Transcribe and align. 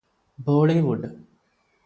Bollywood 0.39 1.09